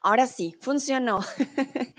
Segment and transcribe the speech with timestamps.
[0.00, 1.20] Ahora sí, funcionó.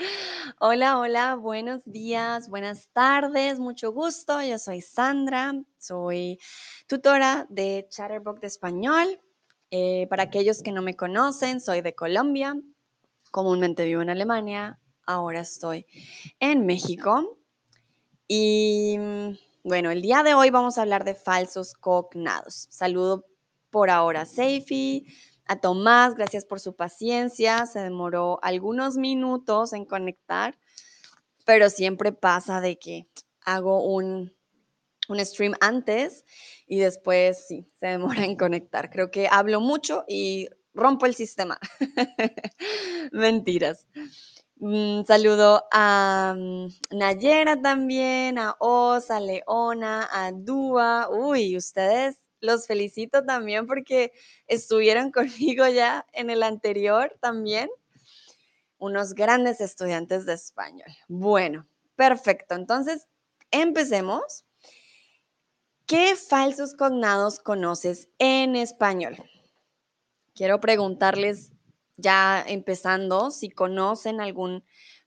[0.60, 4.42] hola, hola, buenos días, buenas tardes, mucho gusto.
[4.42, 6.40] Yo soy Sandra, soy
[6.88, 9.22] tutora de Chatterbox de español.
[9.72, 12.56] Eh, para aquellos que no me conocen, soy de Colombia,
[13.32, 15.86] comúnmente vivo en Alemania, ahora estoy
[16.40, 17.38] en México.
[18.28, 18.98] Y
[19.64, 22.68] bueno, el día de hoy vamos a hablar de falsos cognados.
[22.70, 23.26] Saludo
[23.72, 25.06] por ahora Seifi,
[25.46, 27.66] a Tomás, gracias por su paciencia.
[27.66, 30.58] Se demoró algunos minutos en conectar,
[31.46, 33.08] pero siempre pasa de que
[33.42, 34.32] hago un,
[35.08, 36.24] un stream antes
[36.68, 38.90] y después sí, se demora en conectar.
[38.92, 41.60] Creo que hablo mucho y rompo el sistema.
[43.12, 43.88] Mentiras.
[44.60, 51.10] Un saludo a mm, Nayera también, a Osa, a Leona, a Dúa.
[51.10, 54.12] Uy, ustedes los felicito también porque
[54.48, 57.70] estuvieron conmigo ya en el anterior también.
[58.78, 60.88] Unos grandes estudiantes de español.
[61.10, 62.56] Bueno, perfecto.
[62.56, 63.08] Entonces,
[63.52, 64.46] empecemos.
[65.86, 69.18] ¿Qué falsos cognados conoces en español?
[70.36, 71.52] Quiero preguntarles
[71.98, 74.64] ya empezando si conocen algún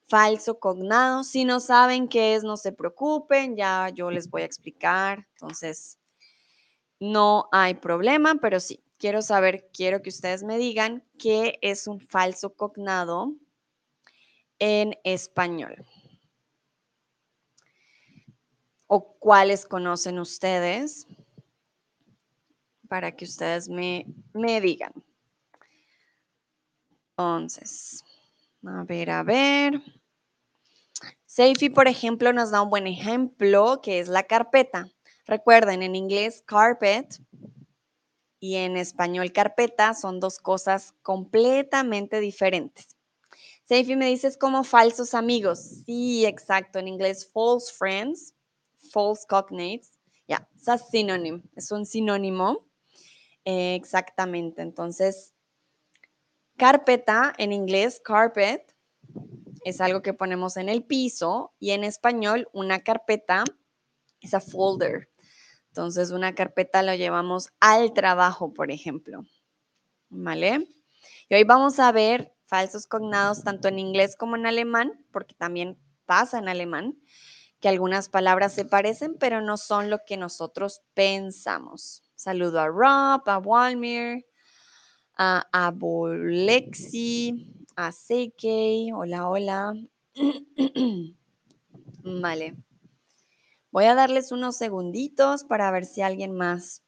[0.09, 1.25] falso cognado.
[1.25, 5.27] Si no saben qué es, no se preocupen, ya yo les voy a explicar.
[5.37, 5.99] Entonces,
[7.03, 12.01] no hay problema, pero sí, quiero saber, quiero que ustedes me digan qué es un
[12.01, 13.35] falso cognado
[14.61, 15.85] en español.
[18.87, 21.09] ¿O cuáles conocen ustedes?
[22.89, 24.93] Para que ustedes me, me digan.
[27.17, 28.05] Entonces,
[28.65, 29.83] a ver, a ver.
[31.27, 34.89] Seifi, por ejemplo, nos da un buen ejemplo que es la carpeta.
[35.33, 37.19] Recuerden, en inglés carpet
[38.39, 42.99] y en español carpeta son dos cosas completamente diferentes.
[43.65, 45.85] Seifi me dices como falsos amigos.
[45.87, 46.79] Sí, exacto.
[46.79, 48.35] En inglés false friends,
[48.91, 49.93] false cognates.
[50.29, 51.41] Ya, yeah, es sinónimo.
[51.57, 52.67] Es un sinónimo.
[53.47, 54.61] exactamente.
[54.61, 55.33] Entonces,
[56.59, 58.77] carpeta en inglés, carpet,
[59.65, 63.45] es algo que ponemos en el piso y en español una carpeta
[64.21, 65.09] es a folder.
[65.73, 69.25] Entonces, una carpeta lo llevamos al trabajo, por ejemplo.
[70.11, 70.69] ¿Vale?
[71.31, 75.79] Y hoy vamos a ver falsos cognados tanto en inglés como en alemán, porque también
[76.05, 76.99] pasa en alemán,
[77.59, 82.03] que algunas palabras se parecen, pero no son lo que nosotros pensamos.
[82.17, 84.27] Saludo a Rob, a Walmir,
[85.17, 87.47] a Abolexi,
[87.77, 88.93] a Seikei.
[88.93, 89.73] Hola, hola.
[92.05, 92.57] vale.
[93.73, 96.83] Voy a darles unos segunditos para ver si alguien más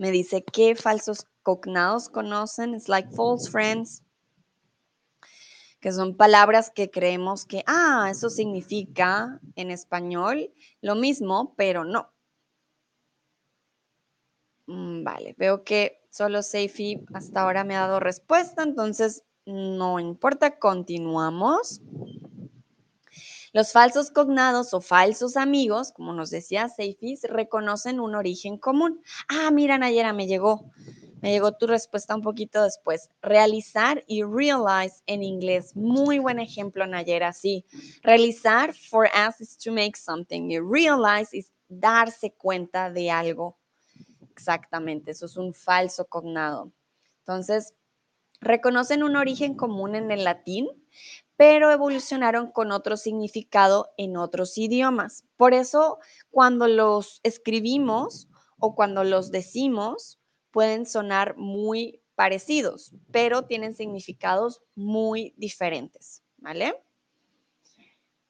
[0.00, 2.74] me dice qué falsos cognados conocen.
[2.74, 4.02] It's like false friends,
[5.80, 12.12] que son palabras que creemos que, ah, eso significa en español lo mismo, pero no.
[14.66, 20.58] Mm, vale, veo que solo Seifi hasta ahora me ha dado respuesta, entonces no importa,
[20.58, 21.80] continuamos.
[23.54, 29.00] Los falsos cognados o falsos amigos, como nos decía Seifis, reconocen un origen común.
[29.28, 30.72] Ah, mira, Nayera, me llegó.
[31.22, 33.10] Me llegó tu respuesta un poquito después.
[33.22, 35.76] Realizar y realize en inglés.
[35.76, 37.64] Muy buen ejemplo, Nayera, sí.
[38.02, 43.56] Realizar for us is to make something y realize is darse cuenta de algo.
[44.32, 46.72] Exactamente, eso es un falso cognado.
[47.20, 47.72] Entonces,
[48.40, 50.68] reconocen un origen común en el latín,
[51.36, 55.24] pero evolucionaron con otro significado en otros idiomas.
[55.36, 55.98] Por eso,
[56.30, 58.28] cuando los escribimos
[58.58, 60.20] o cuando los decimos,
[60.50, 66.80] pueden sonar muy parecidos, pero tienen significados muy diferentes, ¿vale?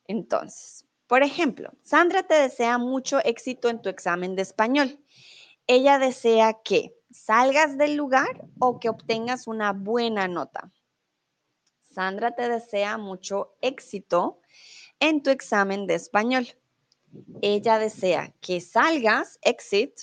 [0.06, 4.98] Entonces, por ejemplo, Sandra te desea mucho éxito en tu examen de español.
[5.66, 10.72] Ella desea que salgas del lugar o que obtengas una buena nota.
[11.94, 14.40] Sandra te desea mucho éxito
[14.98, 16.48] en tu examen de español.
[17.40, 20.00] Ella desea que salgas, exit,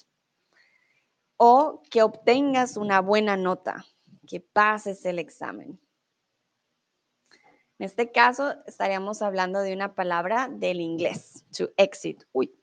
[1.36, 3.86] o que obtengas una buena nota,
[4.28, 5.80] que pases el examen.
[7.80, 12.24] En este caso, estaríamos hablando de una palabra del inglés, to exit.
[12.32, 12.54] Uy.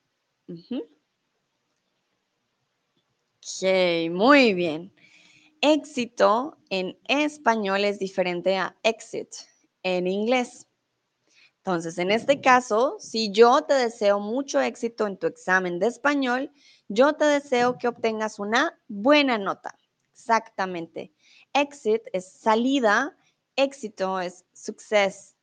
[3.37, 4.93] Ok, muy bien.
[5.61, 9.29] Éxito en español es diferente a exit
[9.83, 10.67] en inglés.
[11.57, 16.51] Entonces, en este caso, si yo te deseo mucho éxito en tu examen de español,
[16.87, 19.77] yo te deseo que obtengas una buena nota.
[20.13, 21.13] Exactamente.
[21.53, 23.17] Exit es salida,
[23.55, 25.35] éxito es success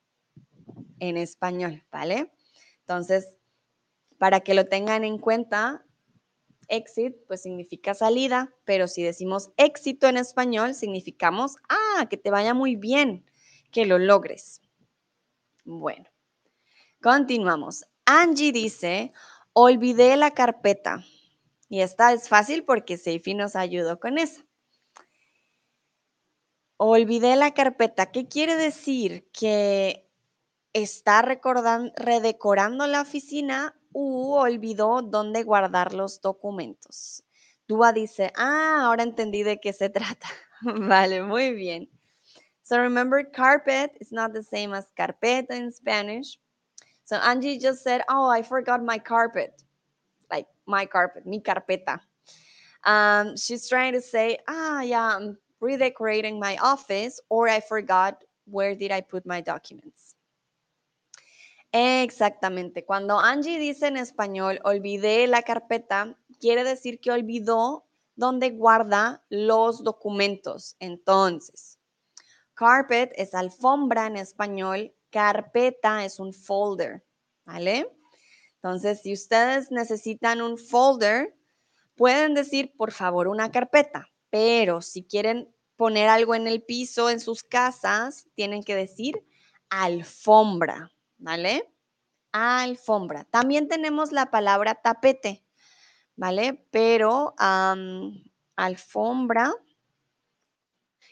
[0.99, 2.33] en español, ¿vale?
[2.81, 3.29] Entonces,
[4.19, 5.85] para que lo tengan en cuenta,
[6.69, 12.55] exit pues significa salida, pero si decimos éxito en español, significamos, ah, que te vaya
[12.55, 13.25] muy bien,
[13.71, 14.61] que lo logres.
[15.65, 16.07] Bueno,
[17.03, 17.85] continuamos.
[18.05, 19.13] Angie dice,
[19.53, 21.05] olvidé la carpeta.
[21.69, 24.43] Y esta es fácil porque Seifi nos ayudó con eso.
[26.77, 28.13] Olvidé la carpeta.
[28.13, 29.29] ¿Qué quiere decir?
[29.33, 30.09] Que
[30.73, 37.25] está redecorando la oficina u olvidó dónde guardar los documentos.
[37.67, 40.29] Dúa dice, ah, ahora entendí de qué se trata.
[40.63, 41.89] vale, muy bien.
[42.63, 46.39] So remember, carpet is not the same as carpeta in Spanish.
[47.05, 49.63] So Angie just said, oh, I forgot my carpet.
[50.31, 52.01] Like my carpet, mi carpeta.
[52.85, 58.75] Um, she's trying to say, ah, yeah, I'm redecorating my office or I forgot where
[58.75, 60.16] did I put my documents.
[61.79, 62.87] Exactamente.
[62.87, 67.85] Cuando Angie dice en español, olvidé la carpeta, quiere decir que olvidó
[68.15, 70.77] dónde guarda los documentos.
[70.81, 71.79] Entonces,
[72.55, 77.05] carpet es alfombra en español, carpeta es un folder,
[77.45, 77.93] ¿vale?
[78.55, 81.37] Entonces, si ustedes necesitan un folder,
[81.95, 87.21] pueden decir, por favor, una carpeta, pero si quieren poner algo en el piso en
[87.21, 89.23] sus casas, tienen que decir
[89.69, 91.71] alfombra, ¿vale?
[92.33, 93.25] Alfombra.
[93.25, 95.45] También tenemos la palabra tapete,
[96.17, 96.67] ¿vale?
[96.71, 97.35] Pero
[98.57, 99.55] alfombra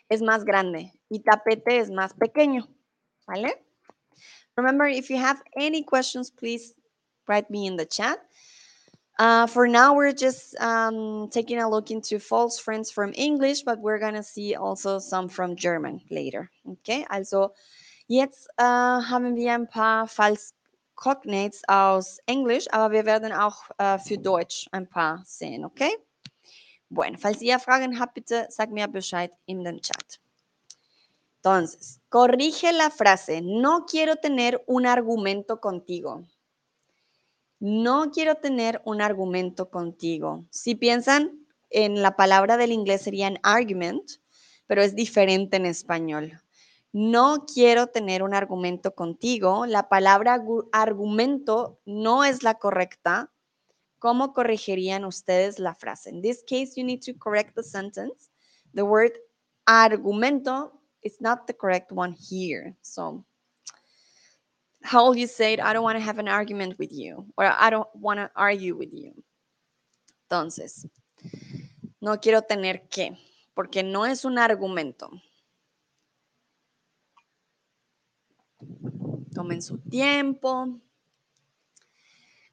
[0.09, 2.69] es más grande y tapete es más pequeño,
[3.27, 3.65] ¿vale?
[4.56, 6.75] Remember, if you have any questions, please
[7.27, 8.21] write me in the chat.
[9.19, 13.79] Uh, for now, we're just um, taking a look into false friends from English, but
[13.79, 16.50] we're going to see also some from German later.
[16.69, 17.53] Okay, also
[18.06, 20.53] jetzt uh, haben wir ein paar False
[20.95, 25.97] Cognates aus Englisch, aber wir werden auch uh, für Deutsch ein paar sehen, okay?
[26.89, 30.21] Bueno, falls ihr Fragen habt, bitte sagt mir Bescheid in den Chat.
[31.37, 36.25] Entonces, corrige la frase, no quiero tener un argumento contigo.
[37.61, 40.45] No quiero tener un argumento contigo.
[40.50, 44.21] Si piensan en la palabra del inglés sería argument,
[44.67, 46.41] pero es diferente en español.
[46.94, 49.67] No quiero tener un argumento contigo.
[49.67, 53.32] La palabra argumento no es la correcta.
[53.99, 56.11] ¿Cómo corregirían ustedes la frase?
[56.11, 58.31] In this case, you need to correct the sentence.
[58.75, 59.11] The word
[59.67, 60.70] argumento
[61.02, 62.76] it's not the correct one here.
[62.82, 63.25] So
[64.85, 65.61] how will you say it?
[65.61, 68.76] I don't want to have an argument with you or I don't want to argue
[68.76, 69.12] with you.
[70.31, 70.87] Entonces,
[72.00, 73.19] no quiero tener que,
[73.52, 75.11] porque no es un argumento.
[79.35, 80.81] Tomen su tiempo.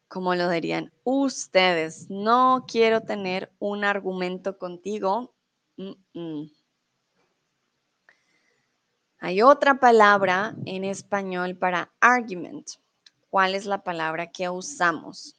[0.08, 5.34] Como lo dirían ustedes, no quiero tener un argumento contigo.
[9.20, 12.68] Hay otra palabra en español para argument.
[13.30, 15.38] ¿Cuál es la palabra que usamos?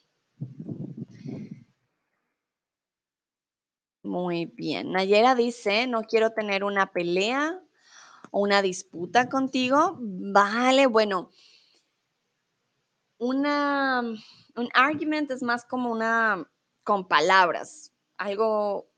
[4.03, 4.93] Muy bien.
[4.93, 7.61] Nayera dice, no quiero tener una pelea
[8.33, 9.97] o una disputa contigo.
[10.01, 11.31] Vale, bueno.
[13.19, 16.45] Una, un argument es más como una
[16.83, 18.89] con palabras, algo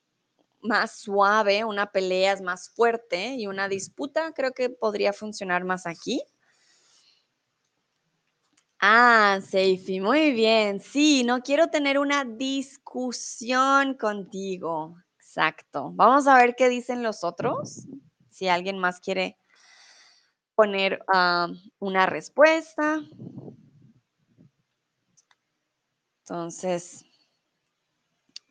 [0.63, 5.87] más suave, una pelea es más fuerte y una disputa creo que podría funcionar más
[5.87, 6.23] aquí.
[8.81, 10.81] Ah, Seifi, muy bien.
[10.81, 14.97] Sí, no quiero tener una discusión contigo.
[15.19, 15.91] Exacto.
[15.95, 17.87] Vamos a ver qué dicen los otros.
[18.35, 19.39] Si alguien más quiere
[20.57, 21.47] poner ah,
[21.79, 23.01] una respuesta.
[26.23, 27.05] Entonces,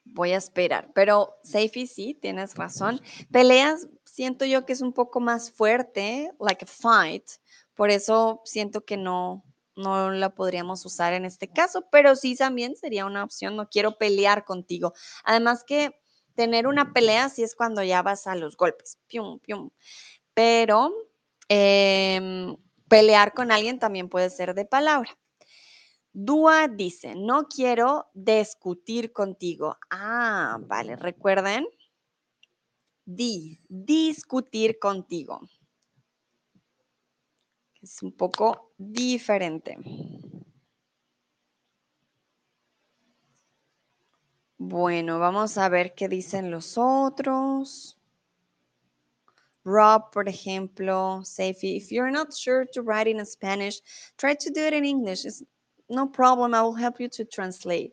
[0.05, 0.89] voy a esperar.
[0.95, 3.01] Pero Seifi, sí, tienes razón.
[3.29, 7.25] Peleas, siento yo que es un poco más fuerte, like a fight.
[7.73, 9.43] Por eso siento que no,
[9.75, 13.57] no la podríamos usar en este caso, pero sí también sería una opción.
[13.57, 14.93] No quiero pelear contigo.
[15.25, 16.02] Además que
[16.35, 18.97] tener una pelea sí es cuando ya vas a los golpes.
[19.07, 19.69] Pium, pium.
[20.33, 20.91] Pero
[21.49, 22.55] em,
[22.87, 25.17] pelear con alguien también puede ser de palabra.
[26.13, 29.77] Dúa dice, no quiero discutir contigo.
[29.89, 31.65] Ah, vale, recuerden.
[33.05, 35.41] Di, discutir contigo.
[37.81, 39.77] Es un poco diferente.
[44.65, 47.97] Bueno, vamos a ver qué dicen los otros.
[49.65, 53.81] Rob, por ejemplo, Safi, if you're not sure to write in Spanish,
[54.17, 55.25] try to do it in English.
[55.25, 55.43] It's
[55.89, 56.53] no problem.
[56.53, 57.91] I will help you to translate.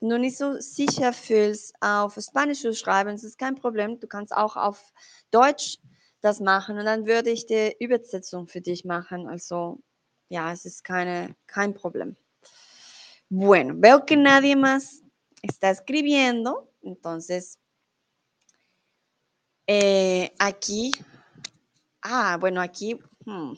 [0.00, 4.00] Wenn du nicht so sicher fühlst, auf Spanisch zu schreiben, ist kein Problem.
[4.00, 4.82] Du kannst auch auf
[5.30, 5.78] Deutsch
[6.22, 9.28] das machen und dann würde ich die Übersetzung für dich machen.
[9.28, 9.78] Also,
[10.30, 12.16] ja, es ist keine, kein Problem.
[13.28, 15.02] Bueno, veo que nadie más
[15.42, 17.58] está escribiendo, entonces
[19.66, 20.92] eh, aquí,
[22.02, 23.52] ah, bueno, aquí, hmm,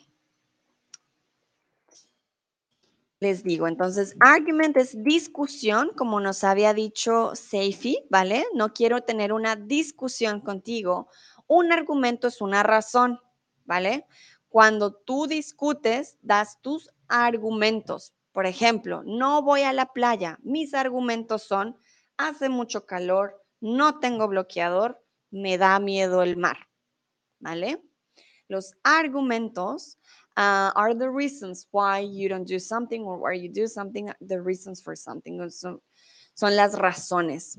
[3.21, 8.45] les digo, entonces, argument es discusión, como nos había dicho Seifi, ¿vale?
[8.55, 11.09] No quiero tener una discusión contigo.
[11.47, 13.19] Un argumento es una razón,
[13.65, 14.07] ¿vale?
[14.51, 18.13] Cuando tú discutes, das tus argumentos.
[18.35, 20.41] Por ejemplo, no voy a la playa.
[20.43, 21.79] Mis argumentos son,
[22.17, 25.01] hace mucho calor, no tengo bloqueador,
[25.31, 26.57] me da miedo el mar,
[27.39, 27.81] ¿vale?
[28.49, 30.01] Los argumentos
[30.37, 34.43] uh, are the reasons why you don't do something or why you do something, the
[34.43, 35.39] reasons for something.
[35.49, 35.81] Son,
[36.35, 37.57] son las razones.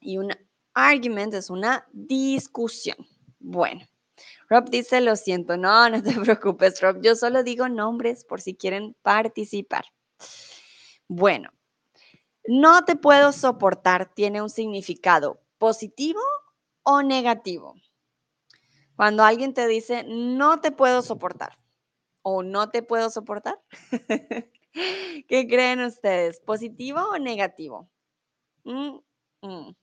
[0.00, 0.32] Y un
[0.74, 2.96] argument es una discusión.
[3.38, 3.82] Bueno,
[4.48, 8.54] Rob dice, lo siento, no, no te preocupes, Rob, yo solo digo nombres por si
[8.54, 9.84] quieren participar.
[11.08, 11.50] Bueno,
[12.46, 16.20] no te puedo soportar tiene un significado positivo
[16.82, 17.74] o negativo.
[18.96, 21.58] Cuando alguien te dice, no te puedo soportar
[22.22, 23.58] o no te puedo soportar,
[24.72, 26.40] ¿qué creen ustedes?
[26.40, 27.88] ¿Positivo o negativo?
[28.64, 28.98] Mm,
[29.42, 29.74] mm.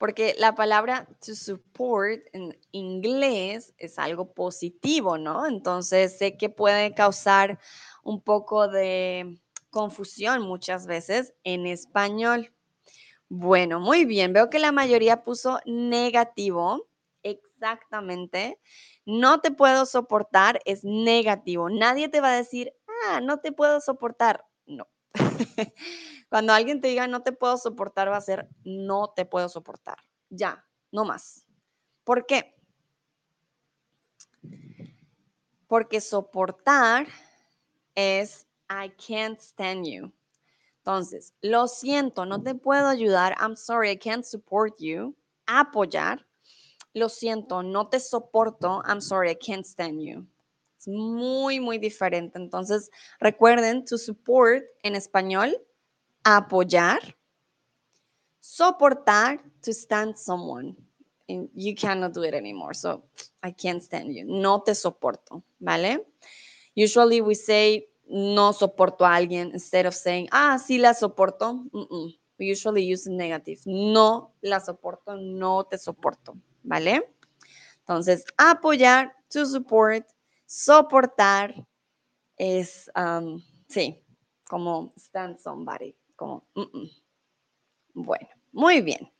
[0.00, 5.46] Porque la palabra to support en inglés es algo positivo, ¿no?
[5.46, 7.58] Entonces sé que puede causar
[8.02, 9.38] un poco de
[9.68, 12.50] confusión muchas veces en español.
[13.28, 14.32] Bueno, muy bien.
[14.32, 16.88] Veo que la mayoría puso negativo.
[17.22, 18.58] Exactamente.
[19.04, 21.68] No te puedo soportar es negativo.
[21.68, 22.72] Nadie te va a decir,
[23.06, 24.46] ah, no te puedo soportar.
[24.64, 24.88] No.
[26.28, 29.96] Cuando alguien te diga no te puedo soportar, va a ser no te puedo soportar.
[30.28, 31.44] Ya, no más.
[32.04, 32.54] ¿Por qué?
[35.66, 37.06] Porque soportar
[37.94, 40.12] es I can't stand you.
[40.78, 43.36] Entonces, lo siento, no te puedo ayudar.
[43.40, 45.14] I'm sorry, I can't support you.
[45.46, 46.26] Apoyar.
[46.94, 48.82] Lo siento, no te soporto.
[48.86, 50.26] I'm sorry, I can't stand you.
[50.80, 52.38] Es muy, muy diferente.
[52.38, 55.54] Entonces, recuerden, to support en español,
[56.24, 57.00] apoyar.
[58.40, 60.74] Soportar, to stand someone.
[61.28, 62.74] And you cannot do it anymore.
[62.74, 63.04] So,
[63.42, 64.24] I can't stand you.
[64.24, 66.06] No te soporto, ¿vale?
[66.74, 71.62] Usually we say no soporto a alguien instead of saying, ah, sí la soporto.
[72.38, 73.60] We usually use negative.
[73.66, 77.02] No la soporto, no te soporto, ¿vale?
[77.80, 80.06] Entonces, apoyar, to support,
[80.50, 81.54] soportar
[82.36, 84.02] es, um, sí,
[84.48, 86.44] como stand somebody, como,
[87.94, 89.12] bueno, muy bien.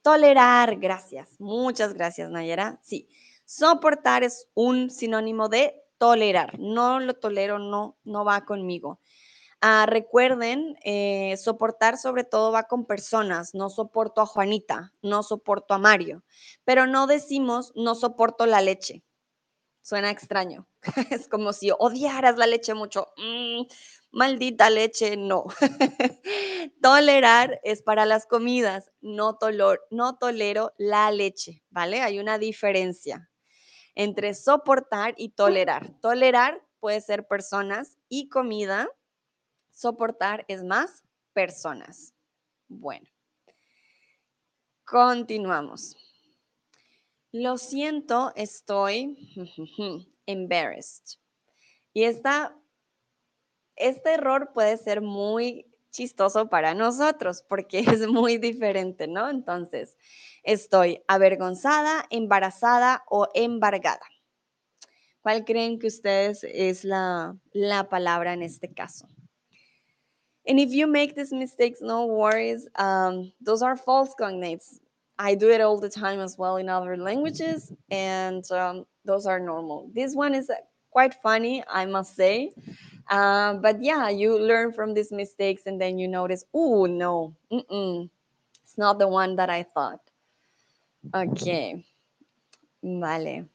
[0.00, 2.80] Tolerar, gracias, muchas gracias, Nayera.
[2.82, 3.06] Sí,
[3.44, 6.58] soportar es un sinónimo de tolerar.
[6.58, 8.98] No lo tolero, no, no va conmigo.
[9.60, 13.54] Ah, recuerden, eh, soportar sobre todo va con personas.
[13.54, 16.24] No soporto a Juanita, no soporto a Mario,
[16.64, 19.02] pero no decimos no soporto la leche.
[19.82, 20.66] Suena extraño.
[21.10, 23.12] es como si odiaras la leche mucho.
[23.16, 23.62] Mm,
[24.12, 25.46] maldita leche, no.
[26.82, 28.92] Tolerar es para las comidas.
[29.00, 29.38] No,
[29.90, 32.00] no tolero la leche, ¿vale?
[32.00, 33.28] Hay una diferencia
[33.94, 36.00] entre soportar y tolerar.
[36.00, 38.88] Tolerar puede ser personas y comida.
[39.72, 42.14] Soportar es más personas.
[42.68, 43.08] Bueno,
[44.84, 45.96] continuamos.
[47.32, 49.16] Lo siento, estoy
[50.26, 51.18] embarrassed.
[51.92, 52.56] Y esta,
[53.76, 59.28] este error puede ser muy chistoso para nosotros porque es muy diferente, ¿no?
[59.28, 59.96] Entonces,
[60.42, 64.04] Estoy avergonzada, embarazada o embargada.
[65.20, 69.06] ¿Cuál creen que ustedes es la, la palabra en este caso?
[70.44, 72.66] And if you make these mistakes, no worries.
[72.76, 74.80] Um, those are false cognates.
[75.22, 79.38] I do it all the time as well in other languages, and um, those are
[79.38, 79.88] normal.
[79.94, 80.50] This one is
[80.90, 82.52] quite funny, I must say.
[83.08, 87.62] Uh, but yeah, you learn from these mistakes and then you notice, oh, no, mm
[87.70, 88.10] -mm,
[88.64, 90.02] it's not the one that I thought.
[91.14, 91.84] Ok,
[92.82, 93.46] vale.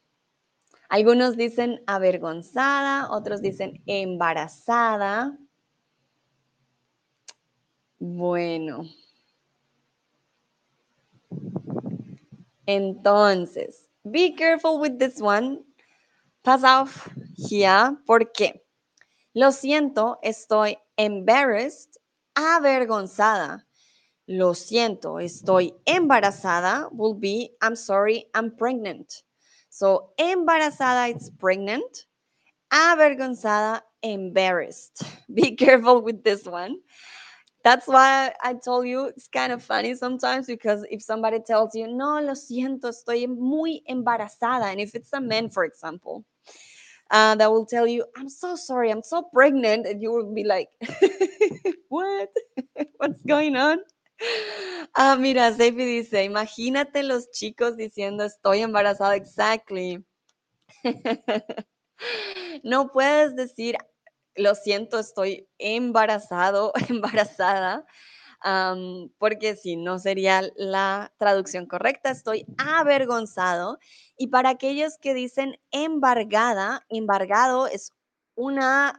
[0.90, 5.36] Algunos dicen avergonzada, otros dicen embarazada.
[8.00, 8.88] Bueno.
[12.68, 15.64] Entonces, be careful with this one.
[16.44, 17.98] Pass off here.
[18.06, 18.62] ¿Por qué?
[19.34, 21.98] Lo siento, estoy embarrassed,
[22.36, 23.66] avergonzada.
[24.28, 29.24] Lo siento, estoy embarazada will be I'm sorry, I'm pregnant.
[29.70, 32.08] So, embarazada it's pregnant.
[32.72, 35.04] Avergonzada, embarrassed.
[35.34, 36.78] Be careful with this one.
[37.68, 41.86] That's why I told you it's kind of funny sometimes because if somebody tells you,
[41.90, 46.24] no, lo siento, estoy muy embarazada, and if it's a man, for example,
[47.12, 50.46] uh, that will tell you, I'm so sorry, I'm so pregnant, and you will be
[50.46, 50.70] like,
[51.90, 52.30] what?
[53.00, 53.80] What's going on?
[54.96, 60.06] Ah, mira, Seifi dice, imagínate los chicos diciendo estoy embarazada, exactly.
[62.64, 63.76] no puedes decir,
[64.38, 67.86] lo siento, estoy embarazado, embarazada,
[69.17, 73.79] porque si no sería la traducción correcta, estoy avergonzado.
[74.17, 77.94] Y para aquellos que dicen embargada, embargado es
[78.36, 78.98] una,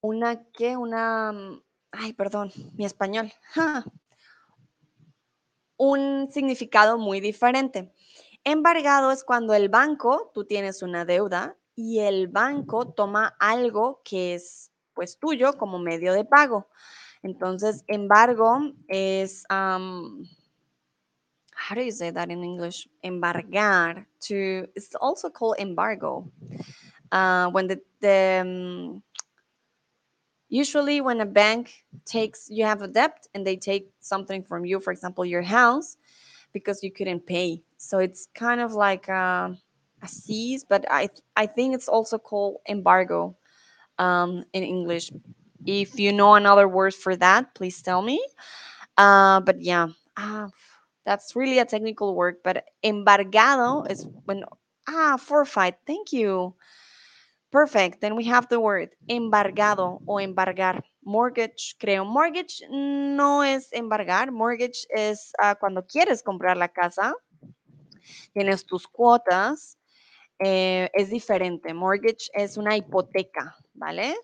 [0.00, 0.76] una, ¿qué?
[0.76, 1.32] Una,
[1.90, 3.32] ay, perdón, mi español.
[5.76, 7.92] Un significado muy diferente.
[8.44, 14.34] Embargado es cuando el banco, tú tienes una deuda y el banco toma algo que
[14.34, 16.66] es pues tuyo como medio de pago.
[17.22, 20.26] Entonces, embargo es, um,
[21.54, 22.88] how do you say that in English?
[23.04, 24.04] Embargar.
[24.22, 26.28] To it's also called embargo.
[27.12, 29.02] Uh, when the, the um,
[30.48, 34.80] usually when a bank takes you have a debt and they take something from you,
[34.80, 35.96] for example, your house,
[36.52, 37.62] because you couldn't pay.
[37.76, 39.56] So it's kind of like a,
[40.02, 43.36] a seize, but I I think it's also called embargo
[43.98, 45.10] um, in English.
[45.66, 48.20] If you know another word for that, please tell me.
[48.96, 50.48] Uh, but yeah, uh,
[51.04, 52.36] that's really a technical word.
[52.44, 54.44] But embargado is when
[54.88, 55.76] ah forfeit.
[55.86, 56.54] Thank you.
[57.50, 58.00] Perfect.
[58.02, 60.82] Then we have the word embargado o embargar.
[61.04, 62.04] Mortgage, creo.
[62.04, 64.30] Mortgage no es embargar.
[64.30, 67.14] Mortgage es uh, cuando quieres comprar la casa,
[68.34, 69.77] tienes tus cuotas.
[70.40, 71.74] Eh, es diferente.
[71.74, 74.14] Mortgage es una hipoteca, ¿vale?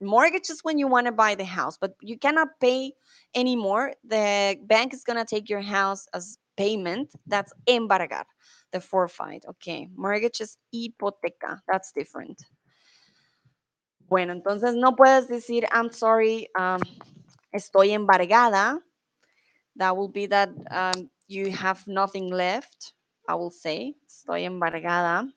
[0.00, 2.92] Mortgage is when you want to buy the house, but you cannot pay
[3.34, 3.94] anymore.
[4.04, 7.10] The bank is going to take your house as payment.
[7.26, 8.24] That's embargar,
[8.72, 9.44] the forfeit.
[9.48, 9.88] Okay.
[9.96, 11.60] Mortgage is hipoteca.
[11.66, 12.44] That's different.
[14.08, 16.80] Bueno, entonces no puedes decir, I'm sorry, um,
[17.54, 18.80] estoy embargada.
[19.76, 22.92] That will be that um, you have nothing left,
[23.28, 23.94] I will say.
[24.04, 25.30] Estoy embargada.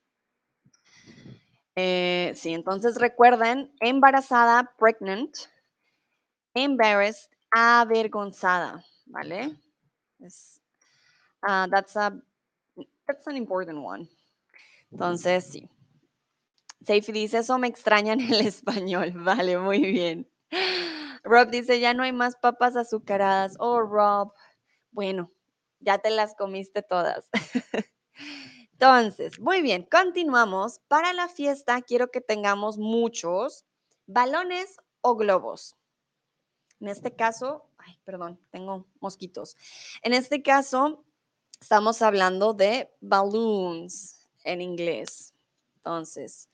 [1.76, 5.36] Eh, sí, entonces recuerden, embarazada, pregnant,
[6.54, 9.56] embarrassed, avergonzada, ¿vale?
[10.20, 10.62] Es,
[11.48, 12.14] uh, that's, a,
[13.08, 14.08] that's an important one.
[14.92, 15.68] Entonces, sí.
[16.86, 19.12] Seifi dice, eso me extraña en el español.
[19.16, 20.30] Vale, muy bien.
[21.24, 23.56] Rob dice, ya no hay más papas azucaradas.
[23.60, 24.34] Oh, Rob.
[24.92, 25.32] Bueno,
[25.80, 27.30] ya te las comiste todas.
[28.84, 30.82] Entonces, muy bien, continuamos.
[30.90, 33.66] Para la fiesta quiero que tengamos muchos
[34.08, 35.78] balones o globos.
[36.82, 39.56] En este caso, ay, perdón, tengo mosquitos.
[40.02, 41.06] En este caso,
[41.62, 45.34] estamos hablando de balloons en inglés.
[45.78, 46.50] Entonces,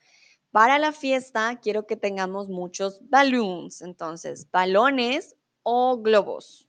[0.51, 3.81] para la fiesta quiero que tengamos muchos balloons.
[3.81, 6.68] Entonces, balones o globos.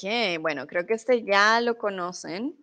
[0.00, 2.54] Ok, bueno, creo que este ya lo conocen.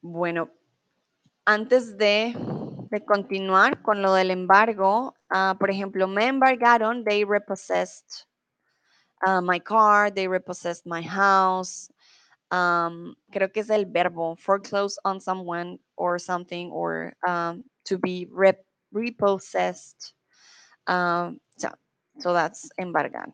[0.00, 0.50] Bueno,
[1.44, 2.32] antes de,
[3.06, 8.24] continuar con lo del embargo, uh, por ejemplo, me embargaron, they repossessed
[9.26, 11.92] uh, my car, they repossessed my house.
[12.52, 18.28] Um, creo que es el verbo, foreclose on someone or something, or um, to be
[18.30, 20.14] rep repossessed.
[20.86, 21.68] Um, so,
[22.20, 23.32] so that's embargar.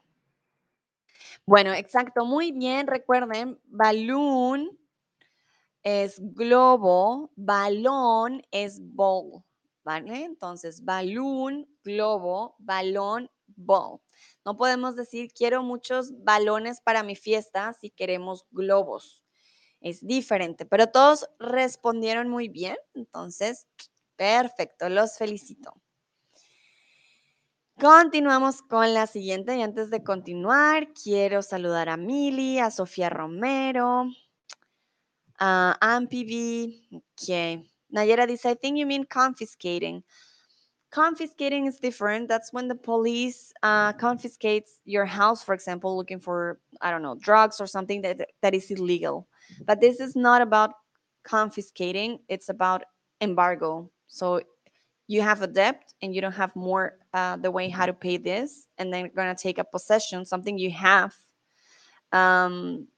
[1.46, 2.86] Bueno, exacto, muy bien.
[2.88, 4.76] Recuerden, balloon
[5.84, 9.42] es globo, balón es ball,
[9.84, 10.24] ¿vale?
[10.24, 13.98] Entonces, balloon, globo, balón, ball.
[14.44, 19.22] No podemos decir quiero muchos balones para mi fiesta si queremos globos.
[19.80, 22.76] Es diferente, pero todos respondieron muy bien.
[22.94, 23.66] Entonces,
[24.16, 25.81] perfecto, los felicito.
[27.80, 34.06] Continuamos con la siguiente y antes de continuar, quiero saludar a Mili, a Sofía Romero,
[35.38, 40.04] a Ampivi, que Nayera dice, I think you mean confiscating.
[40.90, 42.28] Confiscating is different.
[42.28, 47.16] That's when the police uh, confiscates your house, for example, looking for, I don't know,
[47.16, 49.26] drugs or something that, that is illegal.
[49.66, 50.72] But this is not about
[51.24, 52.84] confiscating, it's about
[53.20, 53.90] embargo.
[54.06, 54.42] So
[55.12, 58.16] you have a debt and you don't have more uh, the way how to pay
[58.16, 61.14] this, and then to take a possession, something you have,
[62.12, 62.88] um,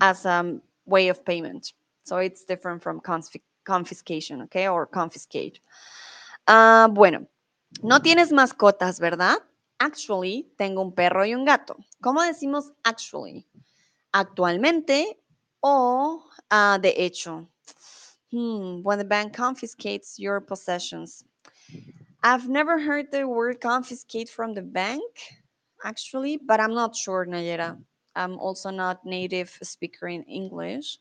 [0.00, 1.72] as a way of payment.
[2.04, 5.60] So it's different from confisc confiscation, okay, or confiscate.
[6.46, 7.26] Uh, bueno,
[7.82, 9.36] no tienes mascotas, ¿verdad?
[9.78, 11.76] Actually, tengo un perro y un gato.
[12.02, 13.46] ¿Cómo decimos actually?
[14.12, 15.18] Actualmente
[15.62, 17.46] o uh, de hecho.
[18.30, 21.24] Hmm, when the bank confiscates your possessions.
[22.22, 25.02] I've never heard the word confiscate from the bank,
[25.84, 27.78] actually, but I'm not sure, Nayera.
[28.16, 30.98] I'm also not native speaker in English.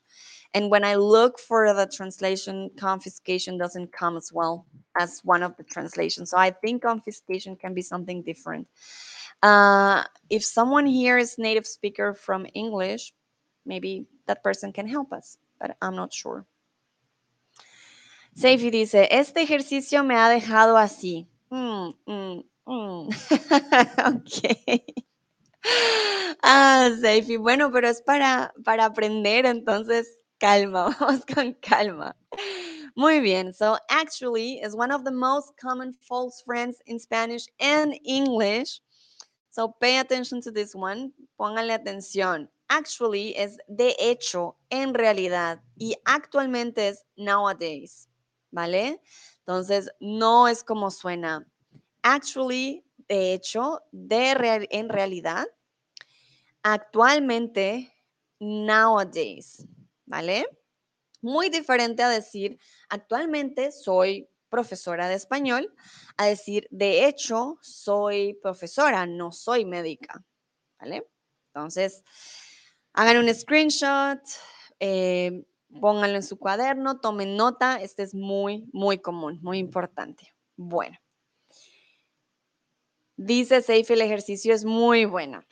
[0.53, 4.65] And when I look for the translation, confiscation doesn't come as well
[4.99, 6.29] as one of the translations.
[6.31, 8.67] So I think confiscation can be something different.
[9.41, 13.13] Uh, if someone here is native speaker from English,
[13.65, 16.45] maybe that person can help us, but I'm not sure.
[18.37, 21.27] Seifi dice, este ejercicio me ha dejado así.
[21.49, 23.09] Mm, mm, mm.
[24.15, 25.03] ok.
[26.43, 32.15] Ah, Seifi, bueno, pero es para, para aprender, entonces calma, vamos con calma.
[32.95, 37.95] Muy bien, so actually is one of the most common false friends in Spanish and
[38.05, 38.81] English.
[39.49, 42.47] So pay attention to this one, pónganle atención.
[42.69, 48.07] Actually es de hecho, en realidad, y actualmente es nowadays,
[48.57, 48.99] ¿vale?
[49.41, 51.47] Entonces, no es como suena.
[52.01, 55.45] Actually, de hecho, de real, en realidad,
[56.63, 57.93] actualmente,
[58.39, 59.63] nowadays,
[60.07, 60.47] ¿vale?
[61.21, 62.57] Muy diferente a decir,
[62.89, 65.71] actualmente soy profesora de español,
[66.17, 70.25] a decir, de hecho, soy profesora, no soy médica,
[70.79, 71.07] ¿vale?
[71.53, 72.03] Entonces,
[72.93, 74.19] hagan un screenshot,
[74.79, 75.43] eh,
[75.79, 80.33] pónganlo en su cuaderno, tomen nota, este es muy, muy común, muy importante.
[80.55, 80.97] Bueno.
[83.15, 85.43] Dice Seifi, el ejercicio es muy bueno.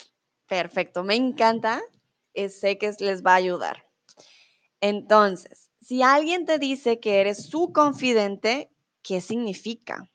[0.48, 1.82] Perfecto, me encanta.
[2.34, 3.86] Eh, sé que les va a ayudar.
[4.82, 8.70] Entonces, si alguien te dice que eres su confidente,
[9.02, 10.10] ¿qué significa?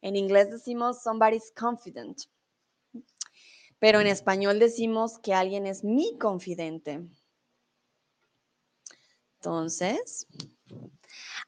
[0.00, 2.22] En inglés decimos somebody's confident,
[3.78, 7.02] pero en español decimos que alguien es mi confidente.
[9.36, 10.26] Entonces,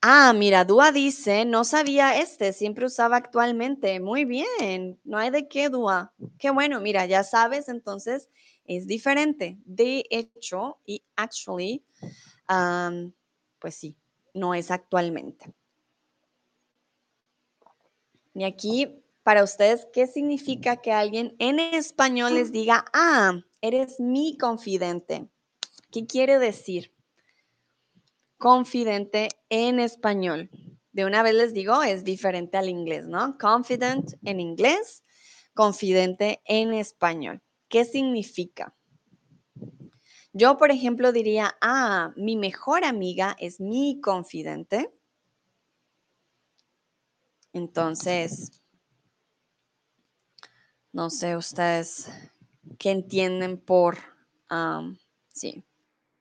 [0.00, 3.98] ah, mira, Dúa dice, no sabía este, siempre usaba actualmente.
[4.00, 6.12] Muy bien, no hay de qué, Dúa.
[6.38, 8.28] Qué bueno, mira, ya sabes, entonces
[8.64, 9.58] es diferente.
[9.64, 11.84] De hecho y actually,
[13.58, 13.96] pues sí,
[14.34, 15.52] no es actualmente.
[18.34, 24.38] Y aquí, para ustedes, ¿qué significa que alguien en español les diga, ah, eres mi
[24.38, 25.28] confidente?
[25.90, 26.92] ¿Qué quiere decir?
[28.38, 30.48] Confidente en español.
[30.92, 33.36] De una vez les digo, es diferente al inglés, ¿no?
[33.36, 35.04] Confident en inglés,
[35.54, 37.42] confidente en español.
[37.68, 38.74] ¿Qué significa?
[40.32, 44.88] Yo, por ejemplo, diría, ah, mi mejor amiga es mi confidente.
[47.52, 48.62] Entonces,
[50.92, 52.10] no sé ustedes
[52.78, 53.98] qué entienden por,
[55.32, 55.64] sí,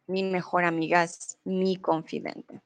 [0.07, 2.61] mi mejor amiga es mi confidente.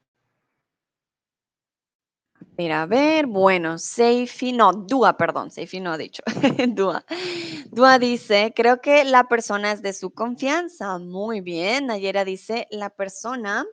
[2.57, 6.21] Mira, a ver, bueno, Seifi, no, Dua, perdón, Seifi no ha dicho,
[6.69, 7.03] Dua.
[7.71, 10.97] Dua dice, creo que la persona es de su confianza.
[10.99, 13.65] Muy bien, Nayera dice, la persona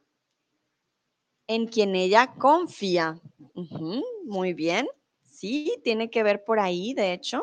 [1.49, 3.21] en quien ella confía.
[4.25, 4.87] muy bien,
[5.23, 7.43] sí, tiene que ver por ahí, de hecho.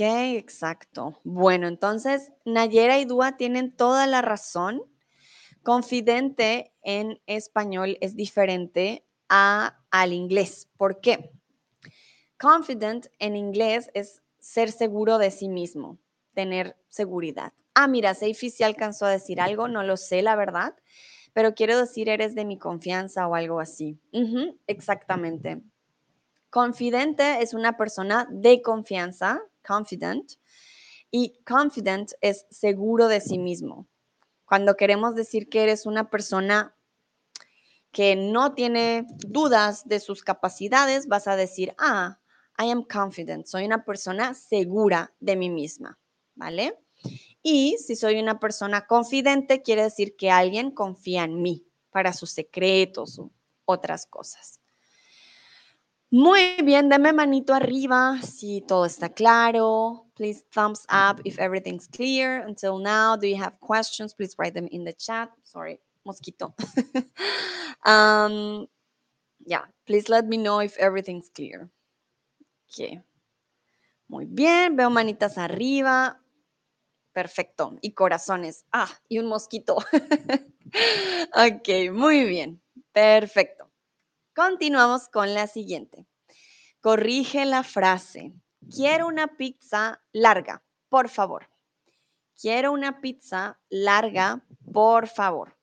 [0.00, 1.20] Exacto.
[1.24, 4.82] Bueno, entonces, Nayera y Dua tienen toda la razón.
[5.62, 10.68] Confidente en español es diferente a, al inglés.
[10.76, 11.30] ¿Por qué?
[12.38, 15.98] Confident en inglés es ser seguro de sí mismo,
[16.34, 17.52] tener seguridad.
[17.74, 20.74] Ah, mira, Seifi sí alcanzó a decir algo, no lo sé, la verdad,
[21.32, 23.98] pero quiero decir eres de mi confianza o algo así.
[24.66, 25.60] exactamente.
[26.50, 30.32] Confidente es una persona de confianza, confident,
[31.10, 33.88] y confident es seguro de sí mismo.
[34.44, 36.74] Cuando queremos decir que eres una persona
[37.90, 42.20] que no tiene dudas de sus capacidades, vas a decir, ah,
[42.58, 45.98] I am confident, soy una persona segura de mí misma,
[46.34, 46.78] ¿vale?
[47.42, 52.32] Y si soy una persona confidente, quiere decir que alguien confía en mí para sus
[52.32, 53.30] secretos o
[53.64, 54.60] otras cosas.
[56.10, 60.06] Muy bien, deme manito arriba si todo está claro.
[60.14, 62.44] Please thumbs up if everything's clear.
[62.46, 64.14] Until now, do you have questions?
[64.14, 65.30] Please write them in the chat.
[65.42, 66.54] Sorry, mosquito.
[67.84, 68.68] um,
[69.44, 71.68] yeah, please let me know if everything's clear.
[72.70, 73.00] Okay.
[74.08, 76.20] Muy bien, veo manitas arriba.
[77.12, 77.76] Perfecto.
[77.80, 78.64] Y corazones.
[78.72, 79.76] Ah, y un mosquito.
[81.34, 82.60] ok, muy bien.
[82.92, 83.55] Perfecto.
[84.36, 86.04] Continuamos con la siguiente.
[86.82, 88.34] Corrige la frase.
[88.70, 91.48] Quiero una pizza larga, por favor.
[92.38, 94.44] Quiero una pizza larga,
[94.74, 95.56] por favor.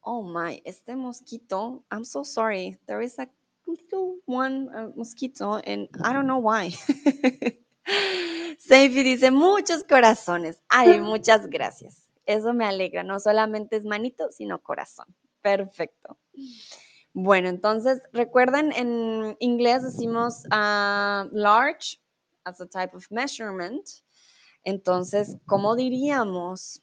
[0.00, 2.80] Oh my, este mosquito, I'm so sorry.
[2.88, 3.28] There is a
[3.64, 6.70] little one mosquito and I don't know why.
[8.58, 10.60] Seifi dice muchos corazones.
[10.68, 12.02] Ay, muchas gracias.
[12.26, 13.04] Eso me alegra.
[13.04, 15.06] No solamente es manito, sino corazón.
[15.42, 16.18] Perfecto.
[17.20, 22.00] Bueno, entonces, recuerden, en inglés decimos uh, large
[22.44, 23.84] as a type of measurement.
[24.62, 26.80] Entonces, ¿cómo diríamos?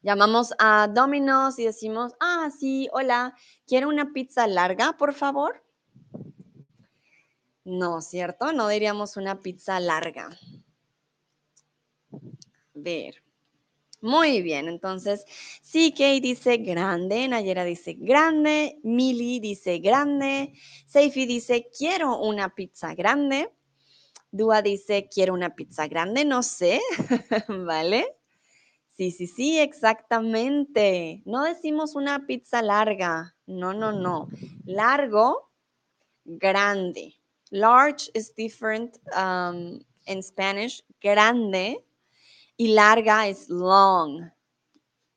[0.00, 3.36] Llamamos a Domino's y decimos, ah, sí, hola,
[3.66, 5.62] ¿quiere una pizza larga, por favor?
[7.62, 8.54] No, ¿cierto?
[8.54, 10.30] No diríamos una pizza larga.
[12.10, 12.18] A
[12.72, 13.22] ver.
[14.02, 15.24] Muy bien, entonces
[15.62, 20.54] CK dice grande, Nayera dice grande, Mili dice grande,
[20.88, 23.52] Seifi dice quiero una pizza grande,
[24.32, 26.80] Dua dice quiero una pizza grande, no sé,
[27.48, 28.16] ¿vale?
[28.96, 31.22] Sí, sí, sí, exactamente.
[31.24, 34.26] No decimos una pizza larga, no, no, no.
[34.64, 35.48] Largo,
[36.24, 37.14] grande.
[37.50, 40.82] Large is different um, in Spanish.
[41.00, 41.84] Grande
[42.62, 44.30] y larga is long.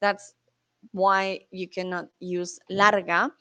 [0.02, 0.34] That's
[0.92, 3.32] why you cannot use larga.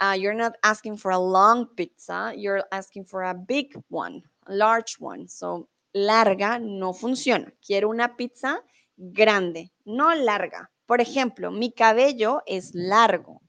[0.00, 4.54] Uh, you're not asking for a long pizza, you're asking for a big one, a
[4.54, 5.28] large one.
[5.28, 7.52] So, larga no funciona.
[7.64, 8.60] Quiero una pizza
[8.96, 10.70] grande, no larga.
[10.86, 13.42] Por ejemplo, mi cabello es largo.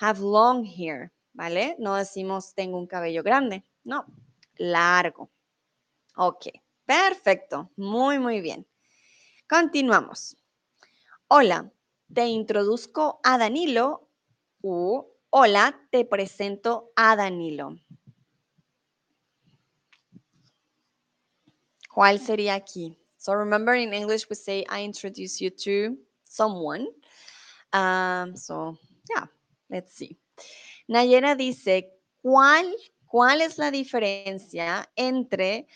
[0.00, 1.76] Have long hair, ¿vale?
[1.78, 4.06] No decimos tengo un cabello grande, no,
[4.56, 5.30] largo.
[6.16, 6.46] Ok,
[6.86, 8.66] perfecto, muy, muy bien.
[9.50, 10.36] Continuamos.
[11.26, 11.72] Hola,
[12.14, 14.08] te introduzco a Danilo
[14.62, 17.76] u hola, te presento a Danilo.
[21.92, 22.96] ¿Cuál sería aquí?
[23.16, 26.86] So remember in English we say I introduce you to someone.
[27.72, 29.26] Um, so yeah,
[29.68, 30.16] let's see.
[30.86, 31.90] Nayera dice,
[32.22, 32.72] ¿cuál,
[33.04, 35.66] ¿cuál es la diferencia entre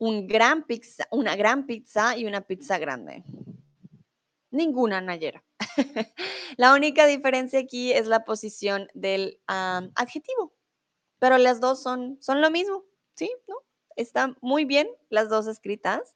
[0.00, 3.22] un gran pizza, una gran pizza y una pizza grande.
[4.50, 5.44] Ninguna, Nayera.
[6.56, 10.54] la única diferencia aquí es la posición del adjetivo,
[11.18, 12.84] pero las dos son, son lo mismo,
[13.14, 13.30] ¿sí?
[13.46, 13.56] ¿No?
[13.94, 16.14] Está muy bien las dos escritas,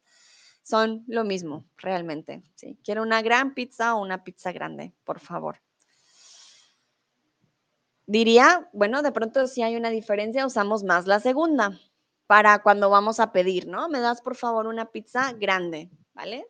[0.63, 2.79] son lo mismo realmente, ¿sí?
[2.83, 5.61] Quiero una gran pizza o una pizza grande, por favor.
[8.07, 11.79] Diría, bueno, de pronto si hay una diferencia, usamos más la segunda,
[12.27, 13.89] para cuando vamos a pedir, ¿no?
[13.89, 16.47] Me das por favor una pizza grande, ¿vale?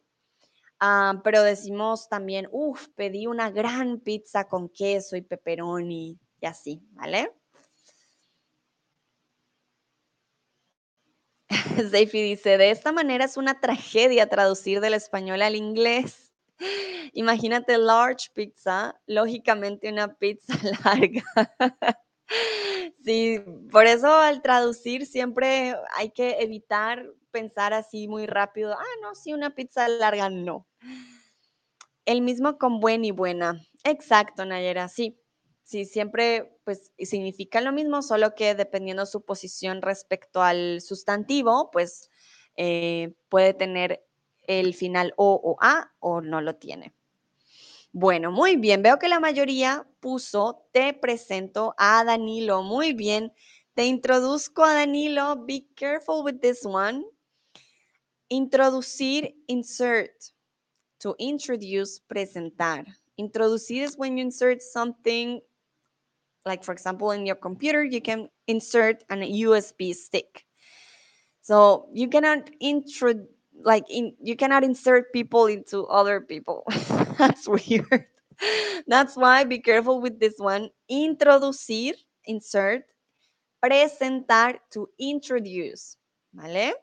[0.81, 6.83] Ah, pero decimos también, uff, pedí una gran pizza con queso y pepperoni y así,
[6.93, 7.33] ¿vale?
[11.91, 16.33] Seifi dice, de esta manera es una tragedia traducir del español al inglés.
[17.13, 21.23] Imagínate large pizza, lógicamente una pizza larga.
[23.05, 23.39] Sí,
[23.71, 29.33] por eso al traducir siempre hay que evitar pensar así muy rápido, ah, no, sí,
[29.33, 30.67] una pizza larga, no.
[32.07, 33.61] El mismo con buen y buena.
[33.85, 35.19] Exacto, Nayera, sí.
[35.63, 42.11] Sí, siempre pues significa lo mismo, solo que dependiendo su posición respecto al sustantivo, pues
[42.57, 44.05] eh, puede tener
[44.47, 46.93] el final o o a o no lo tiene.
[47.97, 48.83] Bueno, muy bien.
[48.83, 52.65] Veo que la mayoría puso, te presento a Danilo.
[52.65, 53.33] Muy bien.
[53.75, 55.37] Te introduzco a Danilo.
[55.47, 57.05] Be careful with this one.
[58.29, 60.11] Introducir, insert.
[61.03, 62.85] To introduce, presentar.
[63.17, 65.41] Introducir is when you insert something,
[66.45, 70.45] like for example, in your computer, you can insert an USB stick.
[71.43, 73.15] So you cannot intro
[73.63, 76.65] like in, you cannot insert people into other people.
[77.19, 78.07] That's weird.
[78.87, 80.71] That's why be careful with this one.
[80.91, 81.95] Introducir,
[82.27, 82.83] insert,
[83.65, 85.97] presentar, to introduce.
[86.35, 86.75] ¿Vale?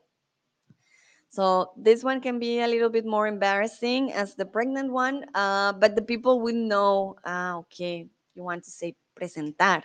[1.29, 5.71] So this one can be a little bit more embarrassing as the pregnant one, uh,
[5.73, 9.83] but the people will know, ah, okay, you want to say presentar.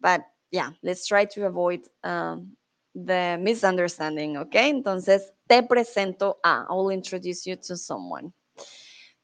[0.00, 2.56] But yeah, let's try to avoid um,
[2.94, 4.70] the misunderstanding, okay?
[4.72, 8.32] Entonces, te presento a, I will introduce you to someone.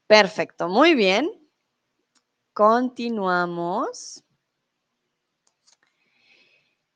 [0.07, 1.29] Perfecto, muy bien.
[2.53, 4.23] Continuamos.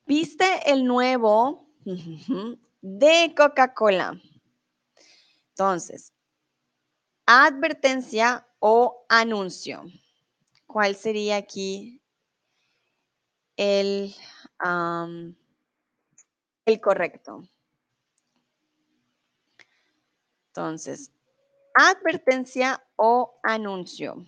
[0.06, 1.67] ¿Viste el nuevo
[2.82, 4.19] de Coca-Cola?
[5.50, 6.13] Entonces,
[7.26, 9.84] advertencia o anuncio.
[10.65, 12.02] ¿Cuál sería aquí
[13.58, 14.15] el,
[16.65, 17.43] el correcto?
[20.47, 21.12] Entonces,
[21.76, 24.26] advertencia o anuncio.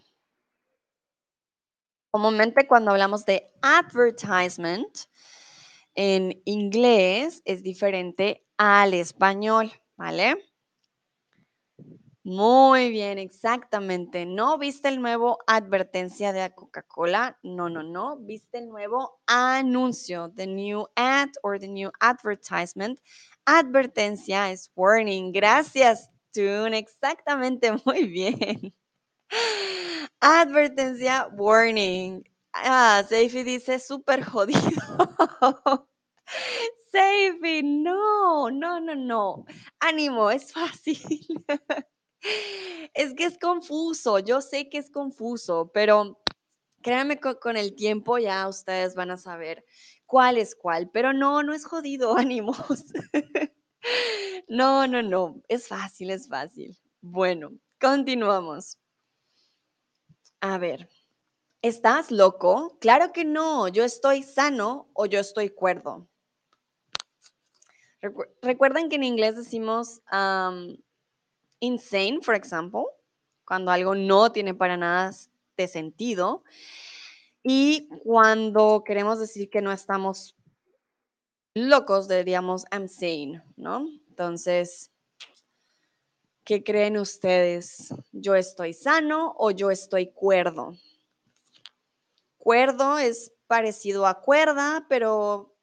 [2.11, 5.07] Comúnmente cuando hablamos de advertisement,
[5.95, 10.37] en inglés es diferente al español, ¿vale?
[12.25, 14.25] Muy bien, exactamente.
[14.25, 17.37] ¿No viste el nuevo advertencia de Coca-Cola?
[17.43, 18.15] No, no, no.
[18.15, 20.31] ¿Viste el nuevo anuncio?
[20.33, 22.97] The new ad or the new advertisement.
[23.45, 25.33] Advertencia es warning.
[25.33, 28.73] Gracias, Exactamente, muy bien.
[30.21, 32.23] Advertencia, warning.
[32.53, 34.59] Ah, Seifi dice súper jodido.
[36.91, 39.45] Seifi, no, no, no, no.
[39.79, 40.99] Ánimo, es fácil.
[42.93, 46.19] Es que es confuso, yo sé que es confuso, pero
[46.81, 49.65] créanme que con el tiempo ya ustedes van a saber
[50.05, 52.57] cuál es cuál, pero no, no es jodido, ánimos.
[54.47, 56.77] No, no, no, es fácil, es fácil.
[57.01, 58.77] Bueno, continuamos.
[60.41, 60.89] A ver,
[61.61, 62.77] ¿estás loco?
[62.79, 66.07] Claro que no, yo estoy sano o yo estoy cuerdo.
[68.41, 70.01] Recuerden que en inglés decimos
[71.59, 72.83] insane, for example,
[73.45, 75.11] cuando algo no tiene para nada
[75.55, 76.43] de sentido.
[77.41, 80.35] Y cuando queremos decir que no estamos
[81.53, 83.87] locos, diríamos I'm sane, ¿no?
[84.09, 84.91] Entonces,
[86.43, 87.93] ¿qué creen ustedes?
[88.11, 90.75] ¿Yo estoy sano o yo estoy cuerdo?
[92.37, 95.55] Cuerdo es parecido a cuerda, pero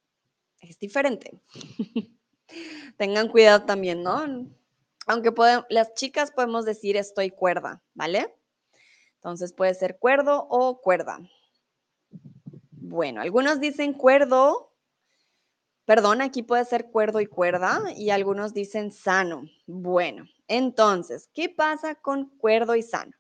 [0.60, 1.40] es diferente.
[2.96, 4.50] Tengan cuidado también, ¿no?
[5.10, 5.32] aunque
[5.70, 8.32] las chicas podemos decir estoy cuerda, ¿vale?
[9.16, 11.18] Entonces puede ser cuerdo o cuerda.
[12.70, 14.69] Bueno, algunos dicen cuerdo,
[15.90, 19.50] perdón, aquí puede ser cuerdo y cuerda, y algunos dicen sano.
[19.66, 23.10] Bueno, entonces, ¿qué pasa con cuerdo y sano?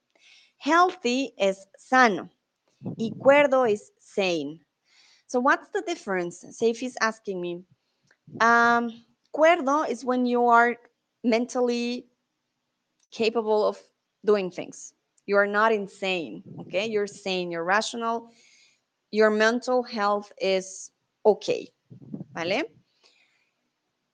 [0.58, 2.30] Healthy es sano
[2.96, 4.64] y cuerdo es sane.
[5.26, 6.44] So what's the difference?
[6.44, 7.64] is asking me.
[8.40, 10.76] Um, cuerdo is when you are
[11.24, 12.06] mentally
[13.10, 13.80] capable of
[14.24, 14.94] doing things.
[15.26, 16.86] You are not insane, okay?
[16.86, 18.30] You're sane, you're rational.
[19.10, 20.92] Your mental health is
[21.26, 21.72] okay,
[22.40, 22.64] ¿vale?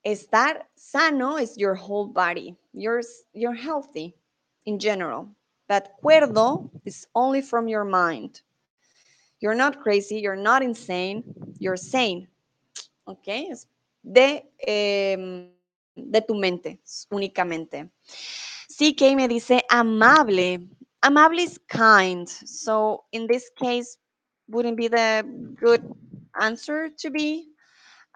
[0.04, 2.56] Estar sano is your whole body.
[2.72, 4.14] You're, you're healthy
[4.64, 5.28] in general.
[5.68, 8.42] But cuerdo is only from your mind.
[9.40, 11.24] You're not crazy, you're not insane,
[11.58, 12.28] you're sane.
[13.08, 13.52] Okay?
[14.02, 15.16] De eh,
[15.96, 16.78] de tu mente
[17.12, 17.90] únicamente.
[18.68, 20.68] CK me dice amable.
[21.02, 22.28] Amable is kind.
[22.28, 23.98] So in this case,
[24.48, 25.24] wouldn't be the
[25.58, 25.82] good
[26.40, 27.48] answer to be.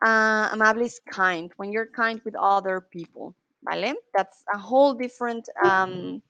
[0.03, 1.53] Uh, amable is kind.
[1.57, 3.95] When you're kind with other people, ¿vale?
[4.15, 6.23] That's a whole different um,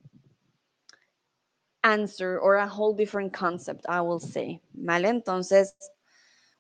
[1.85, 5.05] answer or a whole different concept, I will say, ¿vale?
[5.05, 5.69] Entonces,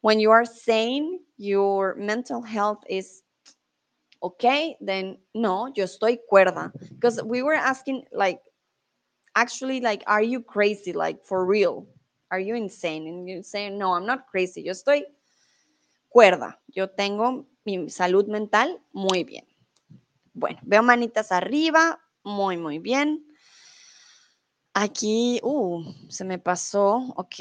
[0.03, 3.23] when you are sane, your mental health is
[4.23, 6.73] okay, then no, yo estoy cuerda.
[6.91, 8.41] Because we were asking, like,
[9.35, 10.93] actually, like, are you crazy?
[10.93, 11.87] Like, for real?
[12.31, 13.09] Are you insane?
[13.09, 14.63] And you say, no, I'm not crazy.
[14.63, 15.03] Yo estoy
[16.11, 16.61] cuerda.
[16.67, 19.47] Yo tengo mi salud mental muy bien.
[20.35, 22.01] Bueno, veo manitas arriba.
[22.23, 23.27] Muy, muy bien.
[24.75, 26.97] Aquí, uh, se me pasó.
[27.17, 27.37] Ok.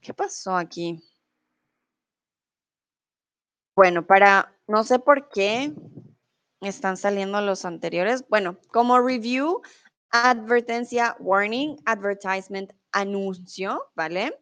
[0.00, 1.02] ¿Qué pasó aquí?
[3.76, 5.72] Bueno, para, no sé por qué
[6.60, 8.24] están saliendo los anteriores.
[8.28, 9.60] Bueno, como review,
[10.10, 14.36] advertencia, warning, advertisement, anuncio, ¿vale?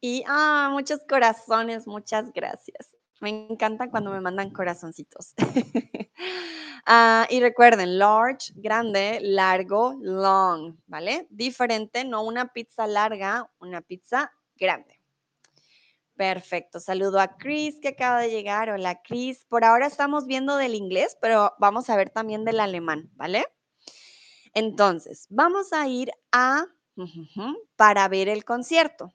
[0.00, 2.90] Y, ah, muchos corazones, muchas gracias.
[3.20, 5.34] Me encanta cuando me mandan corazoncitos.
[6.86, 11.26] Ah, y recuerden, large, grande, largo, long, ¿vale?
[11.30, 14.98] Diferente, no una pizza larga, una pizza grande.
[16.16, 16.80] Perfecto.
[16.80, 18.70] Saludo a Chris que acaba de llegar.
[18.70, 19.46] Hola, Chris.
[19.48, 23.46] Por ahora estamos viendo del inglés, pero vamos a ver también del alemán, ¿vale?
[24.52, 26.66] Entonces, vamos a ir a
[27.76, 29.14] para ver el concierto.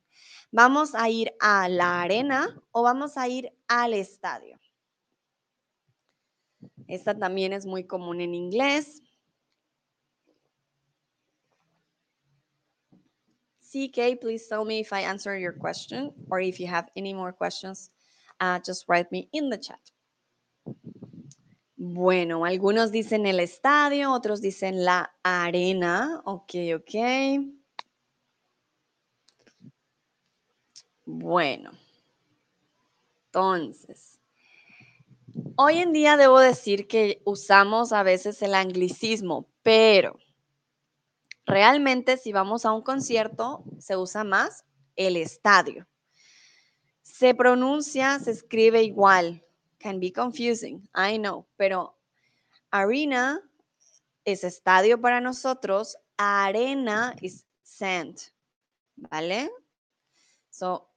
[0.56, 4.58] ¿Vamos a ir a la arena o vamos a ir al estadio?
[6.88, 9.04] Esta también es muy común en inglés.
[13.64, 17.34] CK, please tell me if I answer your question or if you have any more
[17.34, 17.92] questions,
[18.40, 19.82] uh, just write me in the chat.
[21.76, 26.22] Bueno, algunos dicen el estadio, otros dicen la arena.
[26.24, 27.65] Ok, ok.
[31.08, 31.72] Bueno,
[33.28, 34.20] entonces,
[35.56, 40.18] hoy en día debo decir que usamos a veces el anglicismo, pero
[41.46, 45.88] realmente si vamos a un concierto se usa más el estadio.
[47.04, 49.46] Se pronuncia, se escribe igual.
[49.78, 52.00] Can be confusing, I know, pero
[52.72, 53.40] arena
[54.24, 58.18] es estadio para nosotros, arena es sand,
[58.96, 59.52] ¿vale?
[60.50, 60.95] So,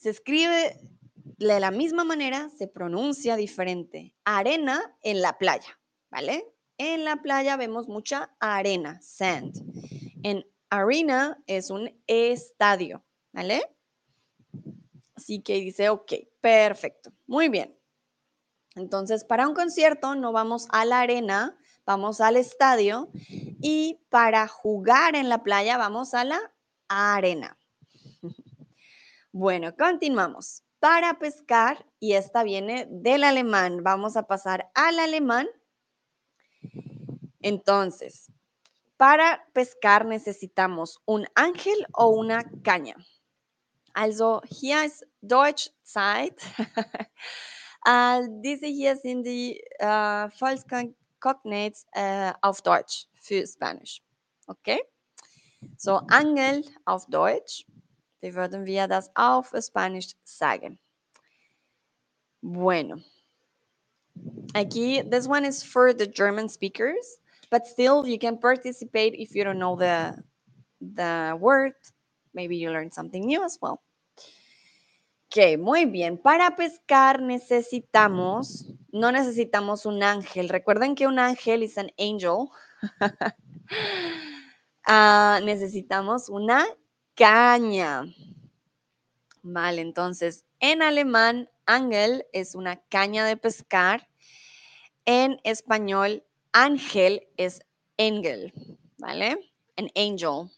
[0.00, 0.80] se escribe
[1.14, 4.14] de la misma manera, se pronuncia diferente.
[4.24, 5.78] Arena en la playa,
[6.10, 6.46] ¿vale?
[6.78, 9.54] En la playa vemos mucha arena, sand.
[10.22, 13.62] En arena es un estadio, ¿vale?
[15.14, 17.76] Así que dice, ok, perfecto, muy bien.
[18.76, 25.14] Entonces, para un concierto no vamos a la arena, vamos al estadio y para jugar
[25.14, 26.40] en la playa vamos a la
[26.88, 27.59] arena.
[29.32, 30.64] Bueno, continuamos.
[30.80, 35.46] Para pescar, y esta viene del alemán, vamos a pasar al alemán.
[37.40, 38.32] Entonces,
[38.96, 42.96] para pescar necesitamos un ángel o una caña.
[43.94, 46.34] Also, hier ist Deutsch Zeit.
[47.86, 54.02] uh, diese hier sind die uh, Volkscognates uh, auf Deutsch für Spanisch.
[54.48, 54.80] Okay?
[55.76, 57.64] So, Angel auf Deutsch
[58.20, 60.78] Wie würden wir das auf Spanish sagen?
[62.42, 63.00] Bueno.
[64.54, 67.18] Aquí, this one is for the German speakers,
[67.50, 70.22] but still you can participate if you don't know the,
[70.80, 71.72] the word.
[72.34, 73.80] Maybe you learn something new as well.
[75.32, 76.18] Ok, muy bien.
[76.18, 80.48] Para pescar necesitamos, no necesitamos un ángel.
[80.48, 82.50] Recuerden que un ángel es an angel.
[84.88, 86.66] uh, necesitamos una
[87.14, 88.04] caña.
[89.42, 94.08] Vale, entonces en alemán, Angel es una caña de pescar.
[95.06, 97.62] En español, ángel es
[97.96, 98.52] Engel,
[98.98, 99.52] ¿vale?
[99.76, 100.50] An angel.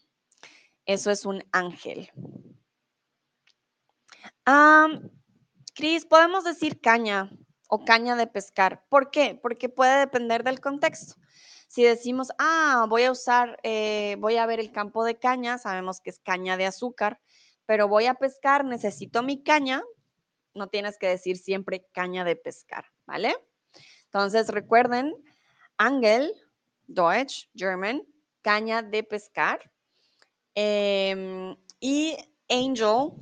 [0.85, 2.11] Eso es un ángel.
[5.75, 7.31] Cris, podemos decir caña
[7.69, 8.85] o caña de pescar.
[8.89, 9.39] ¿Por qué?
[9.41, 11.15] Porque puede depender del contexto.
[11.73, 16.01] Si decimos, ah, voy a usar, eh, voy a ver el campo de caña, sabemos
[16.01, 17.19] que es caña de azúcar,
[17.65, 19.81] pero voy a pescar, necesito mi caña,
[20.53, 23.35] no tienes que decir siempre caña de pescar, ¿vale?
[24.03, 25.15] Entonces recuerden,
[25.77, 26.35] Angel,
[26.85, 28.03] Deutsch, German,
[28.43, 29.71] caña de pescar.
[30.53, 32.15] Em, y
[32.49, 33.13] angel,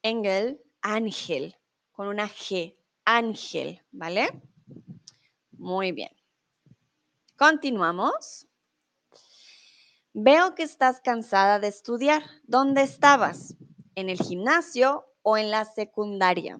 [0.00, 1.54] Engel, ángel,
[1.92, 4.30] con una G, ángel, ¿vale?
[5.50, 6.17] Muy bien.
[7.38, 8.48] Continuamos.
[10.12, 12.24] Veo que estás cansada de estudiar.
[12.42, 13.54] ¿Dónde estabas?
[13.94, 16.58] ¿En el gimnasio o en la secundaria?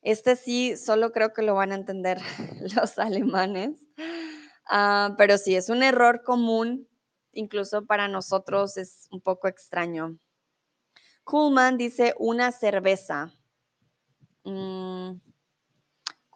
[0.00, 2.18] Este sí, solo creo que lo van a entender
[2.76, 3.70] los alemanes,
[4.68, 6.88] ah, pero sí, es un error común,
[7.30, 10.18] incluso para nosotros es un poco extraño.
[11.22, 13.32] Kuhlman dice una cerveza.
[14.42, 15.12] Mm,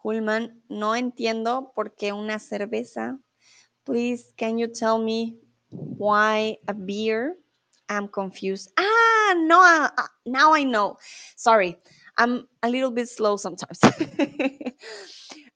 [0.06, 3.18] Pullman, no entiendo por qué una cerveza.
[3.82, 5.36] Please, can you tell me
[5.68, 7.34] why a beer?
[7.88, 8.70] I'm confused.
[8.78, 9.88] Ah, no, uh,
[10.24, 10.96] now I know.
[11.34, 11.76] Sorry,
[12.16, 13.80] I'm a little bit slow sometimes.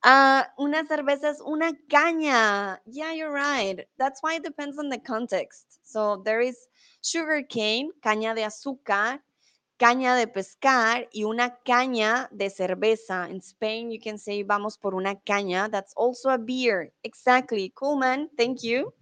[0.02, 2.78] uh, una cerveza es una caña.
[2.86, 3.86] Yeah, you're right.
[3.98, 5.78] That's why it depends on the context.
[5.84, 6.56] So there is
[7.02, 9.20] sugar cane, caña de azúcar,
[9.80, 13.30] caña de pescar y una caña de cerveza.
[13.30, 15.70] In Spain, you can say vamos por una caña.
[15.70, 16.92] That's also a beer.
[17.02, 17.72] Exactly.
[17.74, 18.28] Cool, man.
[18.36, 18.92] Thank you.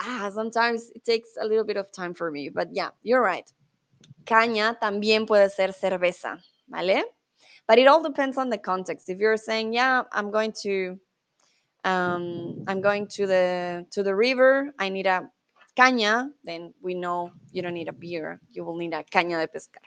[0.00, 3.48] Ah, sometimes it takes a little bit of time for me, but yeah, you're right.
[4.24, 7.04] Caña también puede ser cerveza, ¿vale?
[7.68, 9.08] But it all depends on the context.
[9.08, 10.98] If you're saying, yeah, I'm going to
[11.84, 15.30] um, I'm going to the to the river, I need a
[15.74, 19.48] caña, then we know you don't need a beer, you will need a caña de
[19.48, 19.82] pescar.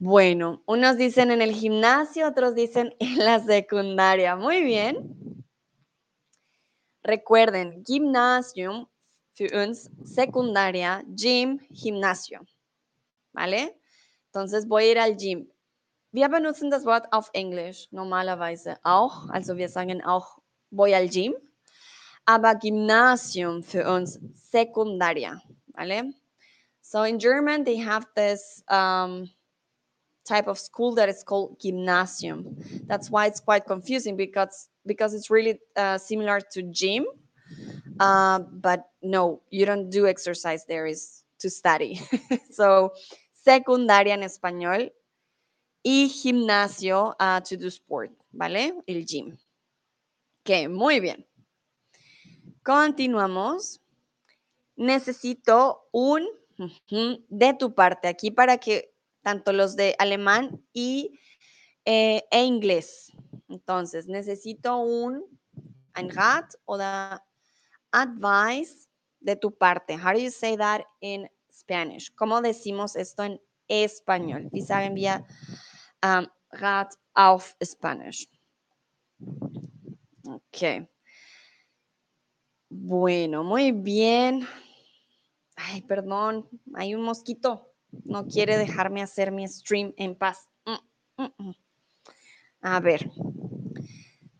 [0.00, 4.36] Bueno, unos dicen en el gimnasio, otros dicen en la secundaria.
[4.36, 5.44] Muy bien.
[7.02, 8.86] Recuerden, Gymnasium
[9.34, 12.40] für uns, secundaria, Gym, Gimnasio.
[13.32, 13.76] ¿Vale?
[14.26, 15.48] Entonces voy a ir al Gym.
[16.12, 19.28] Wir benutzen das Wort auf Englisch normalerweise auch.
[19.30, 20.38] Also wir sagen auch,
[20.70, 21.34] voy al Gym.
[22.28, 25.40] Aber Gymnasium für uns, secundaria.
[25.74, 26.12] ¿Vale?
[26.82, 29.30] So in German, they have this um,
[30.26, 32.56] type of school that is called gymnasium.
[32.86, 37.06] That's why it's quite confusing because because it's really uh, similar to gym,
[37.98, 40.86] uh, but no, you don't do exercise there.
[40.86, 42.00] Is to study.
[42.50, 42.92] so
[43.46, 44.90] secundaria en español
[45.82, 48.72] y gimnasio uh, to do sport, ¿vale?
[48.86, 49.38] El gym.
[50.44, 51.24] Ok, muy bien.
[52.68, 53.80] Continuamos.
[54.76, 56.28] Necesito un
[57.30, 58.92] de tu parte aquí para que
[59.22, 61.18] tanto los de alemán y
[61.86, 63.10] eh, e inglés.
[63.48, 65.24] Entonces, necesito un
[65.94, 66.76] ein Rat o
[67.90, 68.86] advice
[69.20, 69.94] de tu parte.
[69.94, 72.14] How do you say that in Spanish?
[72.16, 74.50] ¿Cómo decimos esto en español?
[74.66, 75.24] Sagen wir
[76.02, 78.28] um, Rat auf Spanish?
[80.26, 80.86] Ok.
[82.70, 84.46] Bueno, muy bien.
[85.56, 87.72] Ay, perdón, hay un mosquito.
[88.04, 90.48] No quiere dejarme hacer mi stream en paz.
[90.66, 91.54] Mm, mm, mm.
[92.60, 93.10] A ver.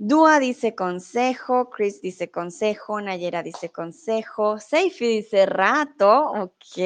[0.01, 6.79] Dua dice consejo, Chris dice consejo, Nayera dice consejo, Seifi dice rato, ok.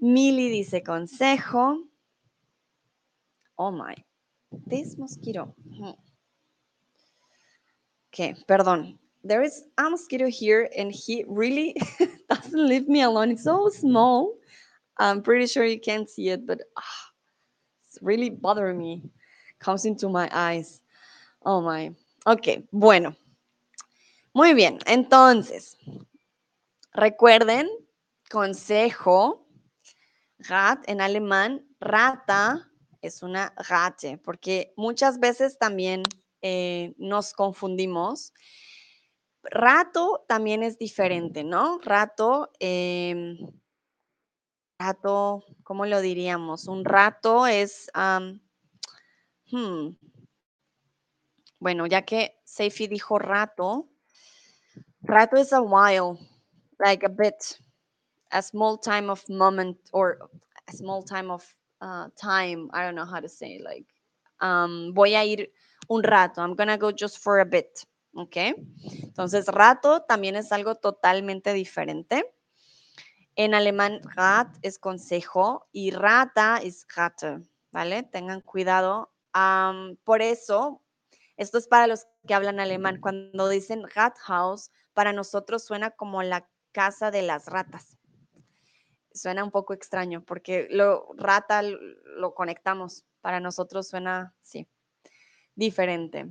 [0.00, 1.88] Mili dice consejo.
[3.54, 3.94] Oh my,
[4.68, 5.54] this mosquito.
[8.08, 9.01] Ok, perdón.
[9.24, 11.76] There is a mosquito here and he really
[12.28, 13.30] doesn't leave me alone.
[13.30, 14.34] It's so small.
[14.98, 17.10] I'm pretty sure you can't see it, but ah,
[17.86, 19.02] it's really bothering me.
[19.58, 20.80] Comes into my eyes.
[21.44, 21.94] Oh my.
[22.26, 23.14] Ok, bueno.
[24.34, 24.78] Muy bien.
[24.86, 25.76] Entonces,
[26.94, 27.68] recuerden,
[28.30, 29.46] consejo,
[30.48, 32.68] rat en alemán, rata
[33.02, 36.02] es una rate, porque muchas veces también
[36.40, 38.32] eh, nos confundimos.
[39.44, 41.78] Rato también es diferente, ¿no?
[41.82, 43.36] Rato, eh,
[44.78, 46.68] rato, ¿cómo lo diríamos?
[46.68, 47.90] Un rato es,
[49.50, 49.88] hmm,
[51.58, 53.88] bueno, ya que Seifi dijo rato,
[55.02, 56.18] rato is a while,
[56.78, 57.58] like a bit,
[58.30, 60.18] a small time of moment or
[60.68, 61.44] a small time of
[61.80, 62.68] uh, time.
[62.72, 63.86] I don't know how to say, like,
[64.40, 65.50] um, voy a ir
[65.88, 66.40] un rato.
[66.42, 67.84] I'm gonna go just for a bit.
[68.14, 68.36] ¿Ok?
[69.02, 72.24] Entonces, rato también es algo totalmente diferente.
[73.34, 77.40] En alemán, rat es consejo y rata es Ratte,
[77.70, 78.02] ¿vale?
[78.02, 79.10] Tengan cuidado.
[80.04, 80.82] por eso,
[81.38, 83.00] esto es para los que hablan alemán.
[83.00, 87.96] Cuando dicen Rathaus, para nosotros suena como la casa de las ratas.
[89.14, 93.04] Suena un poco extraño porque lo rata lo conectamos.
[93.22, 94.68] Para nosotros suena, sí,
[95.54, 96.26] diferente.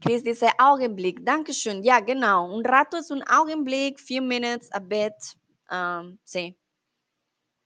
[0.00, 1.82] Chris dice Augenblick, Dankeschön.
[1.82, 2.54] Ja, genau.
[2.54, 5.14] Un rato es un Augenblick, few minutes, a bit.
[6.24, 6.56] sí,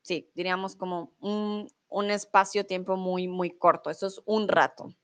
[0.03, 3.91] sí, diríamos como un, un espacio-tiempo muy, muy corto.
[3.91, 4.95] Eso es un rato.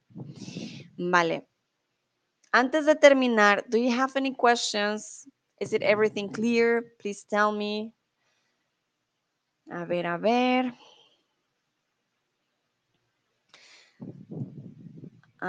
[0.96, 1.46] Vale.
[2.52, 5.28] Antes de terminar, do you have any questions?
[5.60, 6.82] Is it everything clear?
[6.98, 7.92] Please tell me.
[9.70, 10.74] A ver, a ver.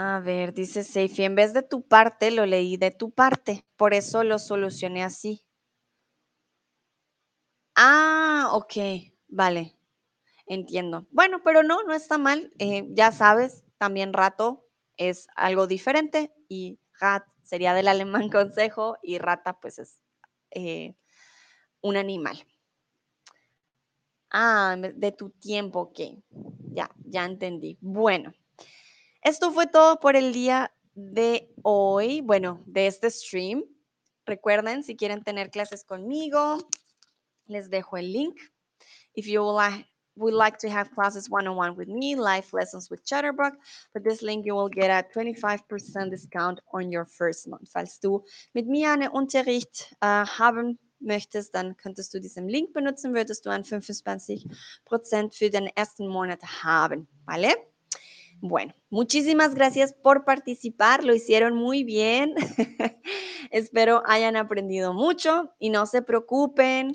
[0.02, 3.92] A ver, dice Seifi, en vez de tu parte, lo leí de tu parte, por
[3.92, 5.44] eso lo solucioné así.
[7.76, 8.72] Ah, ok,
[9.28, 9.76] vale,
[10.46, 11.06] entiendo.
[11.10, 12.50] Bueno, pero no, no está mal.
[12.58, 14.64] Eh, ya sabes, también rato
[14.96, 20.00] es algo diferente y rat sería del alemán consejo y rata pues es
[20.50, 20.94] eh,
[21.82, 22.46] un animal.
[24.30, 26.00] Ah, de tu tiempo, ok.
[26.72, 27.76] Ya, ya entendí.
[27.82, 28.32] Bueno.
[29.22, 33.64] Esto fue todo por el día de hoy, bueno, de este stream.
[34.24, 36.58] Recuerden, si quieren tener clases conmigo,
[37.46, 38.40] les dejo el link.
[39.14, 39.42] If you
[40.16, 43.52] would like, to have classes one-on-one with me, live lessons with Chatterbug,
[43.92, 47.68] for this link you will get a 25% discount on your first month.
[47.68, 53.14] Falls du mit mir einen Unterricht uh, haben möchtest, dann könntest du diesen Link benutzen,
[53.14, 57.69] würdest du einen 25% für den ersten Monat haben, ¿vale?
[58.42, 62.34] Bueno, muchísimas gracias por participar, lo hicieron muy bien.
[63.50, 66.92] Espero hayan aprendido mucho y no se preocupen.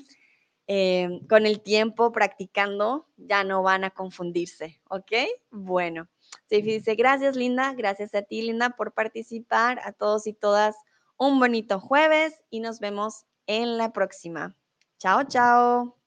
[0.67, 5.11] eh, con el tiempo practicando ya no van a confundirse, ¿ok?
[5.51, 6.07] Bueno,
[6.49, 10.75] Seifi dice, gracias Linda, gracias a ti Linda por participar, a todos y todas
[11.17, 14.55] un bonito jueves y nos vemos en la próxima.
[14.97, 16.04] Chao, chao.